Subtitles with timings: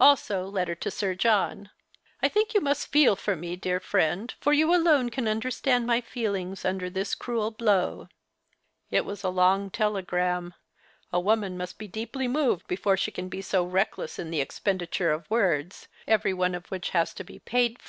[0.00, 1.70] Also letter to Sir John.
[2.20, 6.00] I think yon mnst feel for me, dear friend, for yon alone can nnderstand my
[6.00, 8.08] feelings imder this crnel l)low."
[8.90, 10.54] It was a long telegram.
[11.12, 15.00] A woman mnst be deeply moved before she can be so reckless in the expenditm
[15.06, 17.84] e of words, every one of which has to be paid for.